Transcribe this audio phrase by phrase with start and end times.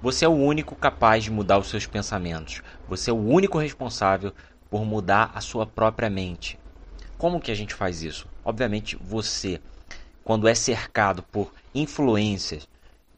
[0.00, 2.62] Você é o único capaz de mudar os seus pensamentos.
[2.86, 4.32] Você é o único responsável
[4.70, 6.56] por mudar a sua própria mente.
[7.16, 8.28] Como que a gente faz isso?
[8.44, 9.60] Obviamente, você,
[10.22, 12.68] quando é cercado por influências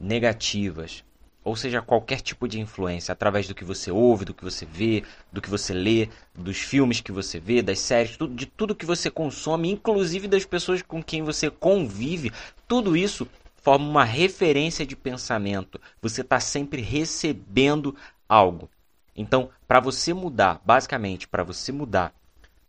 [0.00, 1.04] negativas,
[1.44, 5.04] ou seja, qualquer tipo de influência, através do que você ouve, do que você vê,
[5.30, 9.10] do que você lê, dos filmes que você vê, das séries, de tudo que você
[9.10, 12.32] consome, inclusive das pessoas com quem você convive,
[12.66, 13.28] tudo isso
[13.62, 15.80] forma uma referência de pensamento.
[16.00, 17.94] Você está sempre recebendo
[18.28, 18.68] algo.
[19.16, 22.14] Então, para você mudar, basicamente, para você mudar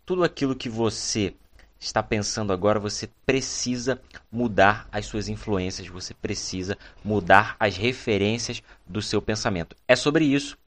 [0.05, 1.33] tudo aquilo que você
[1.79, 3.99] está pensando agora, você precisa
[4.31, 9.75] mudar as suas influências, você precisa mudar as referências do seu pensamento.
[9.87, 10.57] É sobre isso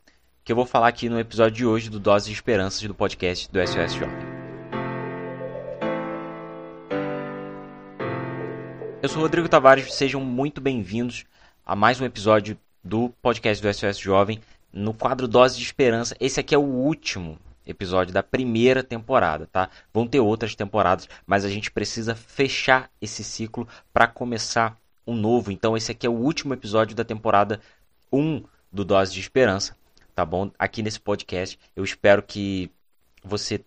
[0.45, 3.51] que eu vou falar aqui no episódio de hoje do Dose de Esperanças do podcast
[3.51, 4.34] do SOS Jovem.
[9.04, 11.26] Eu sou Rodrigo Tavares, sejam muito bem-vindos
[11.66, 14.40] a mais um episódio do podcast do SOS Jovem
[14.72, 16.16] no quadro Dose de Esperança.
[16.18, 19.68] Esse aqui é o último episódio da primeira temporada, tá?
[19.92, 24.74] Vão ter outras temporadas, mas a gente precisa fechar esse ciclo para começar
[25.07, 25.52] um novo.
[25.52, 27.60] Então esse aqui é o último episódio da temporada
[28.10, 28.42] 1
[28.73, 29.76] do Dose de Esperança,
[30.14, 30.51] tá bom?
[30.59, 32.70] Aqui nesse podcast, eu espero que
[33.23, 33.62] você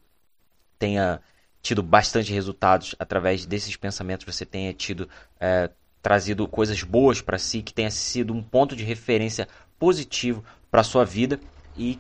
[0.80, 1.22] tenha
[1.62, 5.70] tido bastante resultados através desses pensamentos, você tenha tido é,
[6.02, 9.48] trazido coisas boas para si, que tenha sido um ponto de referência
[9.78, 11.40] positivo para sua vida
[11.76, 12.00] e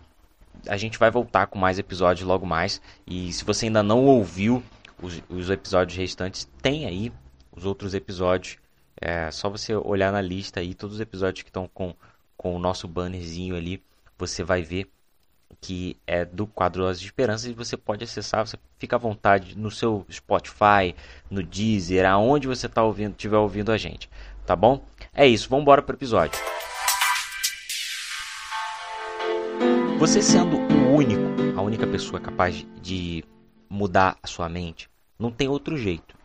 [0.67, 2.81] a gente vai voltar com mais episódios logo mais.
[3.05, 4.63] E se você ainda não ouviu
[5.02, 7.11] os, os episódios restantes, tem aí
[7.52, 8.58] os outros episódios.
[9.00, 11.94] É só você olhar na lista aí, todos os episódios que estão com,
[12.35, 13.83] com o nosso bannerzinho ali,
[14.17, 14.89] você vai ver
[15.59, 19.58] que é do quadro Dose de Esperança e você pode acessar, você fica à vontade
[19.58, 20.95] no seu Spotify,
[21.30, 24.09] no Deezer, aonde você tá ouvindo, estiver ouvindo a gente,
[24.45, 24.84] tá bom?
[25.14, 26.40] É isso, vamos embora pro episódio.
[30.00, 31.22] Você sendo o único,
[31.58, 33.23] a única pessoa capaz de
[33.70, 36.16] mudar a sua mente, não tem outro jeito.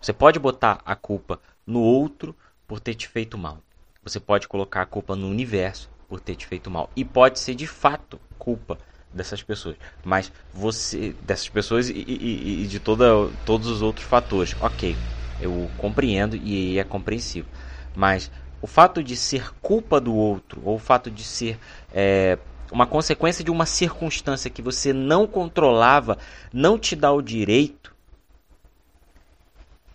[0.00, 2.34] Você pode botar a culpa no outro
[2.66, 3.58] por ter te feito mal.
[4.02, 6.88] Você pode colocar a culpa no universo por ter te feito mal.
[6.96, 8.78] E pode ser de fato culpa
[9.12, 9.76] dessas pessoas.
[10.02, 11.14] Mas você.
[11.20, 14.56] dessas pessoas e, e, e de toda, todos os outros fatores.
[14.58, 14.96] Ok,
[15.38, 17.50] eu compreendo e é compreensível.
[17.94, 18.30] Mas
[18.62, 21.58] o fato de ser culpa do outro, ou o fato de ser
[21.92, 22.38] é,
[22.72, 26.16] uma consequência de uma circunstância que você não controlava,
[26.50, 27.94] não te dá o direito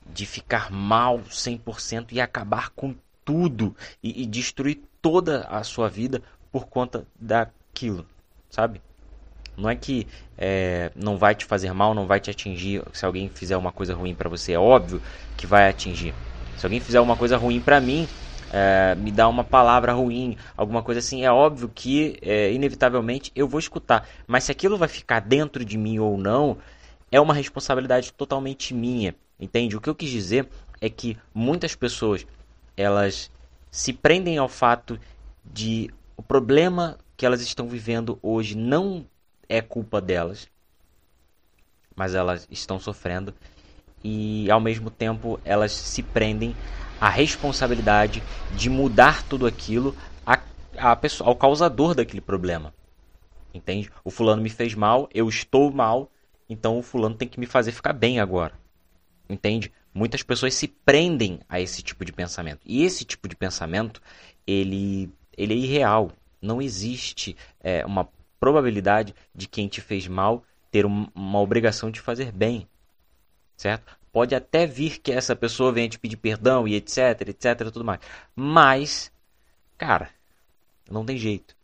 [0.06, 2.94] de ficar mal 100% e acabar com
[3.26, 6.22] tudo e, e, destruir toda a sua vida
[6.52, 8.06] por conta daquilo,
[8.54, 8.80] sabe?
[9.58, 12.84] Não é que é, não vai te fazer mal, não vai te atingir.
[12.94, 15.02] Se alguém fizer uma coisa ruim para você, é óbvio
[15.36, 16.14] que vai atingir.
[16.56, 18.08] Se alguém fizer uma coisa ruim para mim,
[18.52, 23.48] é, me dá uma palavra ruim, alguma coisa assim, é óbvio que, é, inevitavelmente, eu
[23.48, 24.08] vou escutar.
[24.28, 26.58] Mas se aquilo vai ficar dentro de mim ou não,
[27.12, 29.76] é uma responsabilidade totalmente minha, entende?
[29.76, 30.48] O que eu quis dizer
[30.80, 32.26] é que muitas pessoas,
[32.78, 33.32] elas
[33.72, 35.00] se prendem ao fato
[35.44, 39.06] de o problema que elas estão vivendo hoje não
[39.48, 40.46] é culpa delas,
[41.96, 43.34] mas elas estão sofrendo
[44.04, 46.54] e ao mesmo tempo elas se prendem
[47.00, 48.22] a responsabilidade
[48.58, 49.96] de mudar tudo aquilo
[50.26, 50.38] a,
[50.76, 52.74] a pessoa, ao causador daquele problema.
[53.54, 53.90] Entende?
[54.04, 56.12] O fulano me fez mal, eu estou mal,
[56.50, 58.52] então o fulano tem que me fazer ficar bem agora.
[59.30, 59.72] Entende?
[59.94, 62.60] Muitas pessoas se prendem a esse tipo de pensamento.
[62.66, 64.02] E esse tipo de pensamento,
[64.46, 66.12] ele, ele é irreal.
[66.44, 68.08] Não existe é, uma
[68.40, 72.68] probabilidade de quem te fez mal ter uma obrigação de fazer bem.
[73.56, 73.98] Certo?
[74.12, 78.00] Pode até vir que essa pessoa venha te pedir perdão e etc, etc, tudo mais.
[78.36, 79.12] Mas,
[79.78, 80.10] cara,
[80.90, 81.56] não tem jeito.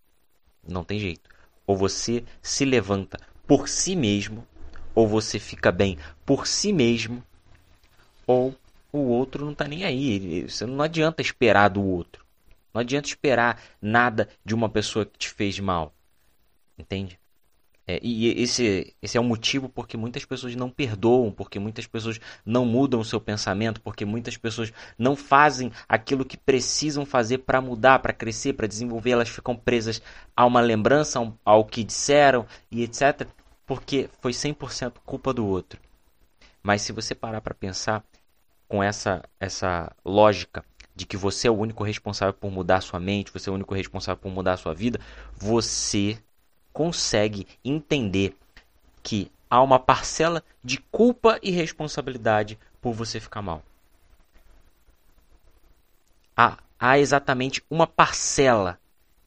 [0.65, 1.29] Não tem jeito.
[1.67, 4.47] Ou você se levanta por si mesmo,
[4.95, 7.23] ou você fica bem por si mesmo,
[8.25, 8.55] ou
[8.91, 10.47] o outro não está nem aí.
[10.47, 12.28] Você não adianta esperar do outro.
[12.73, 15.93] Não adianta esperar nada de uma pessoa que te fez mal.
[16.77, 17.19] Entende?
[17.89, 22.21] É, e esse, esse é o motivo porque muitas pessoas não perdoam, porque muitas pessoas
[22.45, 27.59] não mudam o seu pensamento, porque muitas pessoas não fazem aquilo que precisam fazer para
[27.59, 29.09] mudar, para crescer, para desenvolver.
[29.09, 30.03] Elas ficam presas
[30.35, 33.27] a uma lembrança, ao, que disseram e etc.
[33.65, 35.79] Porque foi 100% culpa do outro.
[36.61, 38.03] Mas se você parar para pensar
[38.67, 40.63] com essa, essa lógica
[40.99, 43.73] de que você é o único responsável por mudar sua mente, você é o único
[43.73, 44.99] responsável por mudar sua vida,
[45.33, 46.19] você
[46.73, 48.35] consegue entender
[49.01, 53.63] que há uma parcela de culpa e responsabilidade por você ficar mal.
[56.35, 58.77] Há, há exatamente uma parcela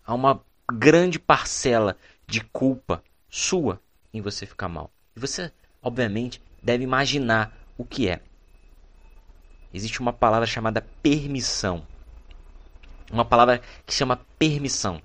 [0.05, 1.97] há uma grande parcela
[2.27, 3.81] de culpa sua
[4.13, 4.91] em você ficar mal.
[5.17, 5.51] E você,
[5.83, 8.21] obviamente, deve imaginar o que é.
[9.73, 11.87] Existe uma palavra chamada permissão.
[13.11, 15.01] Uma palavra que chama permissão.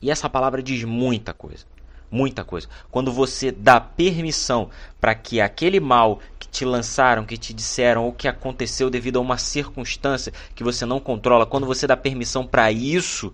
[0.00, 1.66] E essa palavra diz muita coisa.
[2.10, 2.68] Muita coisa.
[2.90, 8.12] Quando você dá permissão para que aquele mal que te lançaram, que te disseram, ou
[8.12, 12.72] que aconteceu devido a uma circunstância que você não controla, quando você dá permissão para
[12.72, 13.32] isso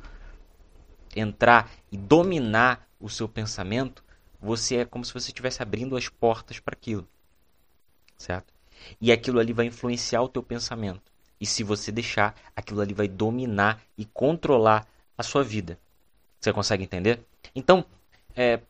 [1.15, 4.05] entrar e dominar o seu pensamento,
[4.41, 7.09] você é como se você estivesse abrindo as portas para aquilo.
[8.19, 8.56] Certo?
[9.01, 11.03] E aquilo ali vai influenciar o teu pensamento.
[11.41, 14.87] E se você deixar, aquilo ali vai dominar e controlar
[15.17, 15.79] a sua vida.
[16.41, 17.21] Você consegue entender?
[17.55, 17.85] Então,
[18.35, 18.61] é,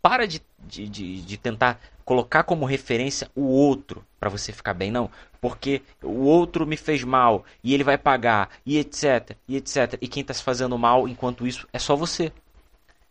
[0.00, 4.90] para de, de, de, de tentar colocar como referência o outro para você ficar bem,
[4.90, 5.10] não.
[5.40, 9.98] Porque o outro me fez mal e ele vai pagar, e etc, e etc.
[10.00, 12.32] E quem está se fazendo mal enquanto isso é só você.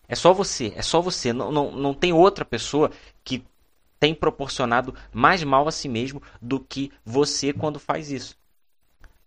[0.08, 1.34] É só você, é só você.
[1.34, 2.92] Não, não, não tem outra pessoa
[3.24, 3.44] que
[4.06, 8.38] tem proporcionado mais mal a si mesmo do que você quando faz isso.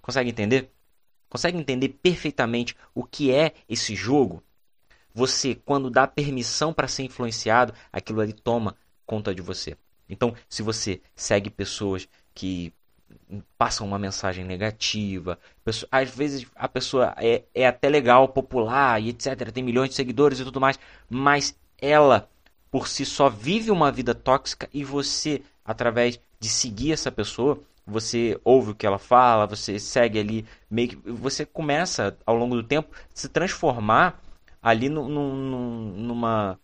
[0.01, 0.71] Consegue entender?
[1.29, 4.41] Consegue entender perfeitamente o que é esse jogo?
[5.13, 9.77] Você, quando dá permissão para ser influenciado, aquilo ali toma conta de você.
[10.09, 12.73] Então, se você segue pessoas que
[13.59, 19.09] passam uma mensagem negativa, pessoa, às vezes a pessoa é, é até legal, popular e
[19.09, 20.79] etc., tem milhões de seguidores e tudo mais,
[21.11, 22.31] mas ela
[22.70, 28.38] por si só vive uma vida tóxica e você, através de seguir essa pessoa, você
[28.44, 32.62] ouve o que ela fala, você segue ali, meio que você começa ao longo do
[32.62, 34.20] tempo se transformar
[34.62, 36.59] ali no, no, numa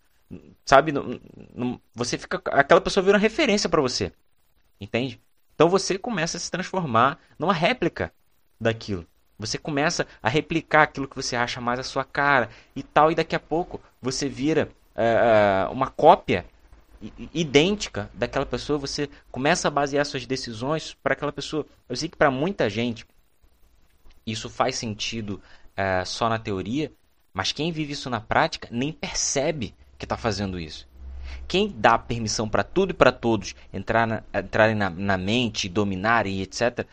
[0.64, 1.20] sabe, no,
[1.54, 4.12] no, você fica aquela pessoa vira uma referência para você.
[4.80, 5.20] Entende?
[5.54, 8.12] Então você começa a se transformar numa réplica
[8.60, 9.06] daquilo.
[9.38, 13.14] Você começa a replicar aquilo que você acha mais a sua cara e tal, e
[13.14, 16.46] daqui a pouco você vira uh, uma cópia
[17.34, 21.66] idêntica daquela pessoa, você começa a basear suas decisões para aquela pessoa.
[21.88, 23.06] Eu sei que para muita gente
[24.26, 25.40] isso faz sentido
[25.72, 26.90] uh, só na teoria,
[27.32, 30.88] mas quem vive isso na prática nem percebe que está fazendo isso.
[31.46, 36.40] Quem dá permissão para tudo e para todos entrar na, entrarem na, na mente, dominarem,
[36.40, 36.86] etc.,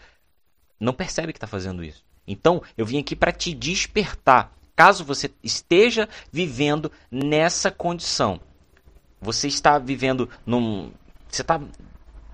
[0.80, 2.04] não percebe que está fazendo isso.
[2.28, 4.52] Então, eu vim aqui para te despertar.
[4.82, 8.42] Caso você esteja vivendo nessa condição,
[9.22, 10.92] você está vivendo num.
[11.30, 11.62] Você está.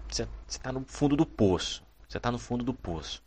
[0.08, 1.84] Você está no fundo do poço.
[2.08, 3.22] Você está no fundo do poço.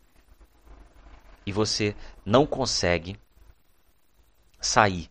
[1.44, 1.94] E você
[2.24, 3.20] não consegue
[4.58, 5.10] sair.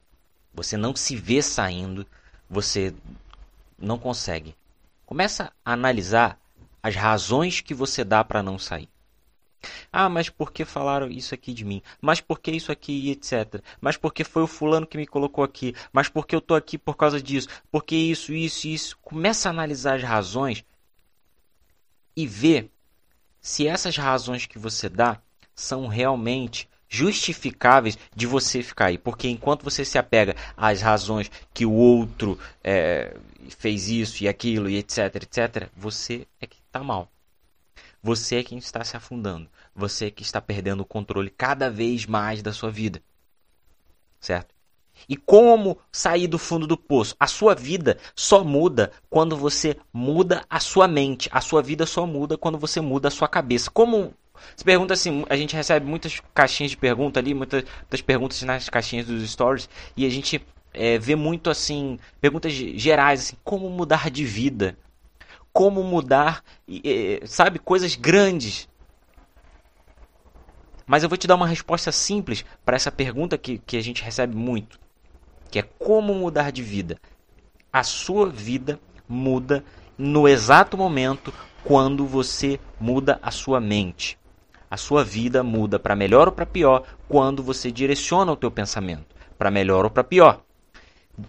[0.56, 2.04] Você não se vê saindo.
[2.50, 2.96] Você
[3.78, 4.56] não consegue.
[5.06, 6.40] Começa a analisar
[6.82, 8.90] as razões que você dá para não sair.
[9.92, 11.82] Ah, mas por que falaram isso aqui de mim?
[12.02, 13.62] Mas por que isso aqui, etc.
[13.82, 15.76] Mas porque foi o fulano que me colocou aqui?
[15.92, 17.48] Mas porque eu tô aqui por causa disso?
[17.72, 18.98] Porque isso, isso, isso.
[19.02, 20.64] Começa a analisar as razões
[22.16, 22.70] e ver
[23.42, 25.22] se essas razões que você dá
[25.56, 28.98] são realmente justificáveis de você ficar aí.
[28.98, 33.16] Porque enquanto você se apega às razões que o outro é,
[33.58, 37.10] fez isso e aquilo e etc, etc, você é que está mal.
[38.02, 39.50] Você é quem está se afundando.
[39.76, 43.02] Você é que está perdendo o controle cada vez mais da sua vida.
[44.20, 44.54] Certo?
[45.08, 47.16] E como sair do fundo do poço?
[47.20, 51.30] A sua vida só muda quando você muda a sua mente.
[51.32, 53.72] A sua vida só muda quando você muda a sua cabeça.
[53.72, 54.14] Como
[54.56, 58.70] se pergunta assim, a gente recebe muitas caixinhas de pergunta ali, muitas das perguntas nas
[58.70, 60.42] caixinhas dos stories, e a gente
[60.74, 64.78] é, vê muito assim, perguntas gerais, assim, como mudar de vida,
[65.54, 66.44] como mudar,
[67.26, 68.68] sabe, coisas grandes.
[70.86, 74.04] Mas eu vou te dar uma resposta simples para essa pergunta que, que a gente
[74.04, 74.80] recebe muito,
[75.52, 76.98] que é como mudar de vida.
[77.72, 79.64] A sua vida muda
[79.98, 84.18] no exato momento quando você muda a sua mente.
[84.72, 89.16] A sua vida muda para melhor ou para pior quando você direciona o teu pensamento,
[89.38, 90.42] para melhor ou para pior.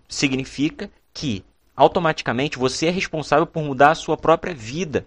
[0.09, 1.45] Significa que
[1.81, 5.07] automaticamente você é responsável por mudar a sua própria vida.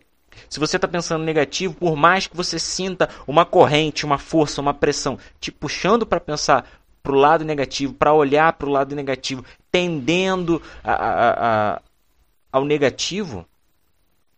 [0.50, 4.74] Se você está pensando negativo, por mais que você sinta uma corrente, uma força, uma
[4.74, 6.68] pressão te puxando para pensar
[7.03, 11.82] para o lado negativo, para olhar para o lado negativo, tendendo a, a, a,
[12.51, 13.46] ao negativo,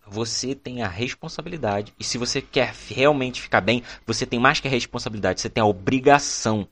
[0.06, 1.94] você tem a responsabilidade.
[1.98, 5.62] E se você quer realmente ficar bem, você tem mais que a responsabilidade, você tem
[5.62, 6.68] a obrigação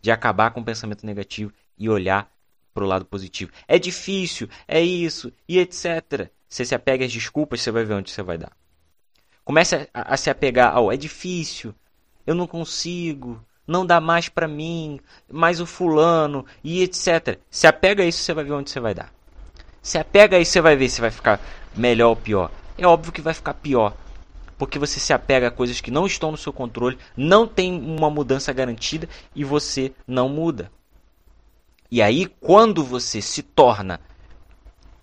[0.00, 2.30] de acabar com o pensamento negativo e olhar
[2.74, 3.52] para o lado positivo.
[3.66, 6.28] É difícil, é isso e etc.
[6.48, 8.52] Você se apega às desculpas, você vai ver onde você vai dar.
[9.44, 11.74] Comece a, a se apegar ao é difícil,
[12.26, 15.00] eu não consigo, não dá mais para mim,
[15.30, 17.38] mais o fulano e etc.
[17.50, 19.12] Se apega a isso, você vai ver onde você vai dar.
[19.82, 21.40] Se apega a isso, você vai ver se vai ficar
[21.76, 22.50] melhor ou pior.
[22.76, 23.94] É óbvio que vai ficar pior,
[24.58, 28.10] porque você se apega a coisas que não estão no seu controle, não tem uma
[28.10, 30.70] mudança garantida e você não muda.
[31.90, 34.00] E aí, quando você se torna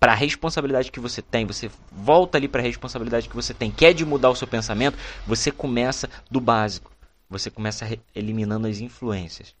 [0.02, 3.70] para a responsabilidade que você tem, você volta ali para a responsabilidade que você tem,
[3.70, 6.90] quer é de mudar o seu pensamento, você começa do básico.
[7.30, 9.54] Você começa eliminando as influências.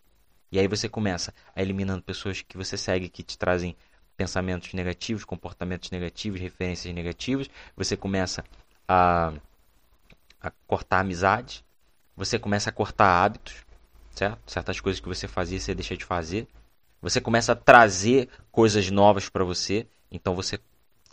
[0.50, 3.76] E aí você começa a eliminando pessoas que você segue que te trazem
[4.16, 7.48] pensamentos negativos, comportamentos negativos, referências negativas.
[7.76, 8.44] Você começa
[8.86, 9.32] a,
[10.40, 11.64] a cortar amizades.
[12.16, 13.54] Você começa a cortar hábitos,
[14.10, 14.38] certo?
[14.50, 16.46] Certas coisas que você fazia, você deixa de fazer.
[17.02, 19.86] Você começa a trazer coisas novas para você.
[20.10, 20.58] Então você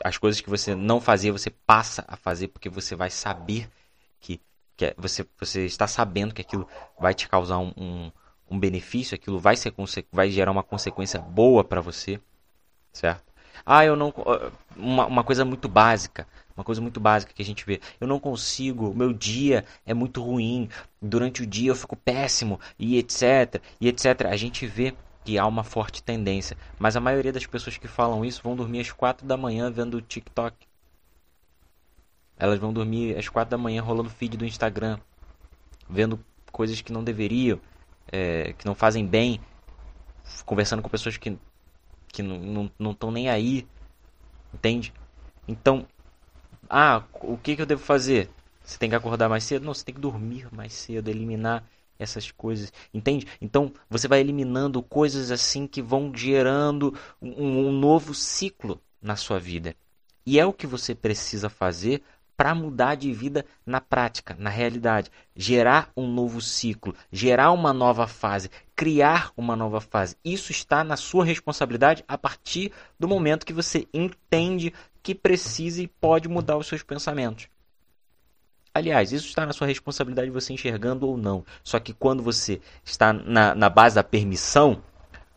[0.04, 3.70] as coisas que você não fazia, você passa a fazer porque você vai saber
[4.20, 4.40] que,
[4.76, 6.68] que é, você, você está sabendo que aquilo
[6.98, 8.12] vai te causar um, um,
[8.50, 9.74] um benefício, aquilo vai, ser,
[10.12, 12.20] vai gerar uma consequência boa para você,
[12.94, 13.30] certo?
[13.66, 14.14] Ah, eu não.
[14.76, 17.82] Uma, uma coisa muito básica, uma coisa muito básica que a gente vê.
[18.00, 20.70] Eu não consigo, meu dia é muito ruim,
[21.02, 24.28] durante o dia eu fico péssimo, e etc, e etc.
[24.30, 24.96] A gente vê
[25.30, 26.58] que há uma forte tendência.
[26.80, 30.02] Mas a maioria das pessoas que falam isso vão dormir às 4 da manhã vendo
[30.02, 30.58] TikTok.
[32.36, 34.98] Elas vão dormir às 4 da manhã rolando feed do Instagram,
[35.88, 36.20] vendo
[36.52, 37.62] coisas que não deveriam,
[38.12, 39.40] é, que não fazem bem,
[40.48, 41.38] conversando com pessoas que,
[42.08, 43.68] que não estão nem aí,
[44.52, 44.92] entende?
[45.48, 45.86] Então,
[46.68, 48.32] ah, o que, que eu devo fazer?
[48.64, 49.64] Você tem que acordar mais cedo?
[49.64, 51.64] Não, você tem que dormir mais cedo, eliminar
[52.00, 53.28] essas coisas, entende?
[53.42, 59.40] Então você vai eliminando coisas assim que vão gerando um, um novo ciclo na sua
[59.40, 59.76] vida.
[60.26, 62.02] E é o que você precisa fazer
[62.40, 65.12] para mudar de vida na prática, na realidade.
[65.36, 70.16] Gerar um novo ciclo, gerar uma nova fase, criar uma nova fase.
[70.24, 75.88] Isso está na sua responsabilidade a partir do momento que você entende que precisa e
[75.88, 77.50] pode mudar os seus pensamentos.
[78.80, 81.46] Aliás, isso está na sua responsabilidade você enxergando ou não.
[81.64, 84.82] Só que quando você está na, na base da permissão,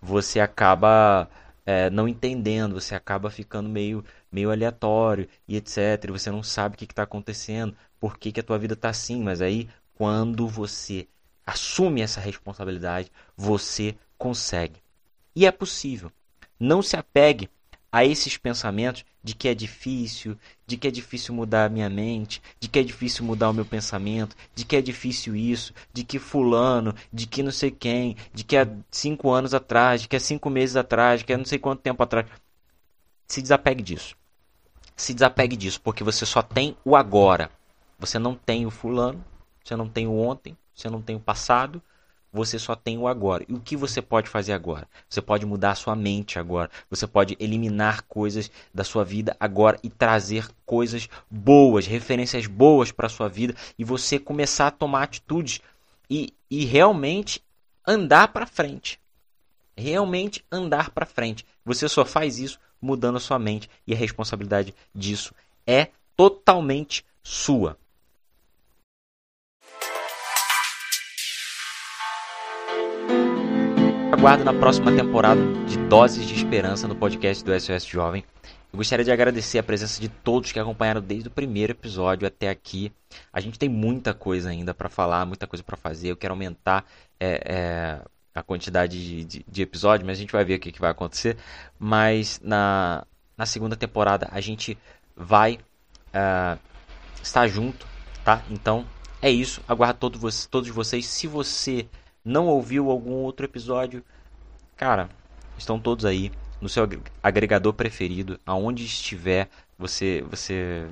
[0.01, 1.29] você acaba
[1.67, 6.11] é, não entendendo, você acaba ficando meio, meio aleatório e etc.
[6.11, 9.21] Você não sabe o que está acontecendo, por que, que a tua vida está assim.
[9.23, 11.09] Mas aí, quando você
[11.45, 14.81] assume essa responsabilidade, você consegue.
[15.35, 16.13] E é possível.
[16.61, 17.51] Não se apegue
[17.93, 22.43] a esses pensamentos de que é difícil, de que é difícil mudar a minha mente,
[22.59, 26.19] de que é difícil mudar o meu pensamento, de que é difícil isso, de que
[26.19, 30.21] fulano, de que não sei quem, de que há cinco anos atrás, de que há
[30.21, 32.27] cinco meses atrás, de que há não sei quanto tempo atrás.
[33.27, 34.17] Se desapegue disso.
[34.97, 37.51] Se desapegue disso, porque você só tem o agora.
[37.99, 39.23] Você não tem o fulano,
[39.63, 41.83] você não tem o ontem, você não tem o passado,
[42.33, 43.45] você só tem o agora.
[43.47, 44.89] E o que você pode fazer agora?
[45.09, 46.71] Você pode mudar a sua mente agora.
[46.89, 53.07] Você pode eliminar coisas da sua vida agora e trazer coisas boas, referências boas para
[53.07, 55.61] a sua vida e você começar a tomar atitudes
[56.09, 57.43] e, e realmente
[57.87, 58.99] andar para frente.
[59.77, 61.45] Realmente andar para frente.
[61.65, 65.35] Você só faz isso mudando a sua mente e a responsabilidade disso
[65.67, 67.77] é totalmente sua.
[74.23, 78.25] Aguardo na próxima temporada de Doses de Esperança no podcast do SOS Jovem.
[78.73, 82.49] Eu gostaria de agradecer a presença de todos que acompanharam desde o primeiro episódio até
[82.49, 82.93] aqui.
[83.33, 86.13] A gente tem muita coisa ainda para falar, muita coisa para fazer.
[86.13, 86.85] Eu quero aumentar
[87.19, 88.01] é, é,
[88.33, 90.93] a quantidade de, de, de, episódios, mas a gente vai ver o que, que vai
[90.93, 91.37] acontecer.
[91.77, 93.05] Mas na,
[93.37, 94.79] na segunda temporada a gente
[95.17, 95.59] vai
[96.15, 96.57] uh,
[97.21, 97.85] estar junto,
[98.25, 98.41] tá?
[98.49, 98.87] Então
[99.21, 99.61] é isso.
[99.67, 101.07] Aguardo todos, todos vocês.
[101.07, 101.89] Se você
[102.25, 104.05] não ouviu algum outro episódio,
[104.77, 105.09] cara,
[105.59, 106.89] estão todos aí no seu
[107.21, 110.87] agregador preferido, aonde estiver, você, você,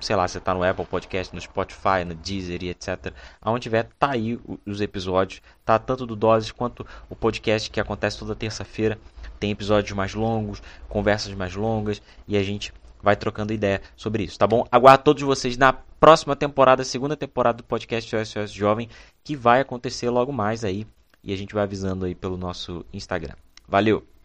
[0.00, 3.12] sei lá, você está no Apple Podcast, no Spotify, no Deezer e etc.
[3.42, 8.18] Aonde tiver, tá aí os episódios, tá tanto do Doses quanto o podcast que acontece
[8.18, 8.96] toda terça-feira.
[9.40, 14.38] Tem episódios mais longos, conversas mais longas e a gente vai trocando ideia sobre isso,
[14.38, 14.66] tá bom?
[14.70, 18.88] Aguardo todos vocês na próxima temporada, segunda temporada do podcast SOS Jovem,
[19.24, 20.86] que vai acontecer logo mais aí
[21.22, 23.34] e a gente vai avisando aí pelo nosso Instagram.
[23.68, 24.15] Valeu!